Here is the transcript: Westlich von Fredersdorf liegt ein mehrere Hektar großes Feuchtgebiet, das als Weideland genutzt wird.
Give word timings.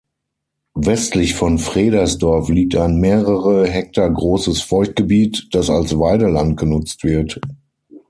Westlich 0.73 1.35
von 1.35 1.59
Fredersdorf 1.59 2.49
liegt 2.49 2.75
ein 2.75 2.99
mehrere 2.99 3.67
Hektar 3.67 4.11
großes 4.11 4.61
Feuchtgebiet, 4.63 5.49
das 5.51 5.69
als 5.69 5.95
Weideland 5.95 6.57
genutzt 6.57 7.03
wird. 7.03 7.39